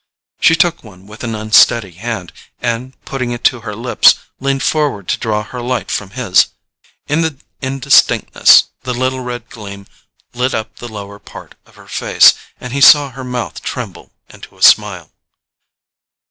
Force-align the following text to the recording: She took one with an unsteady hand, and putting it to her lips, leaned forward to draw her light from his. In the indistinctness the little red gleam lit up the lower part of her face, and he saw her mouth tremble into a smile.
She 0.39 0.55
took 0.55 0.83
one 0.83 1.05
with 1.05 1.23
an 1.23 1.35
unsteady 1.35 1.91
hand, 1.91 2.33
and 2.59 2.99
putting 3.05 3.29
it 3.29 3.43
to 3.43 3.59
her 3.59 3.75
lips, 3.75 4.15
leaned 4.39 4.63
forward 4.63 5.07
to 5.09 5.19
draw 5.19 5.43
her 5.43 5.61
light 5.61 5.91
from 5.91 6.09
his. 6.17 6.47
In 7.05 7.21
the 7.21 7.37
indistinctness 7.61 8.69
the 8.81 8.95
little 8.95 9.19
red 9.19 9.47
gleam 9.51 9.85
lit 10.33 10.55
up 10.55 10.77
the 10.77 10.89
lower 10.91 11.19
part 11.19 11.53
of 11.67 11.75
her 11.75 11.87
face, 11.87 12.33
and 12.59 12.73
he 12.73 12.81
saw 12.81 13.11
her 13.11 13.23
mouth 13.23 13.61
tremble 13.61 14.11
into 14.31 14.57
a 14.57 14.63
smile. 14.63 15.11